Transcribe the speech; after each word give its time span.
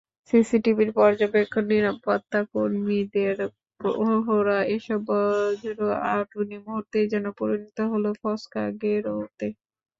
সিসিটিভির 0.29 0.91
পর্যবেক্ষণ, 0.95 1.63
নিরাপত্তাকর্মীদের 1.71 3.37
প্রহরা—এসব 3.79 4.99
বজ্র 5.09 5.79
আঁটুনি 6.11 6.57
মুহূর্তেই 6.65 7.07
যেন 7.13 7.25
পরিণত 7.39 7.77
হলো 7.91 8.09
ফসকা 8.21 8.63
গেরোতে। 8.81 9.47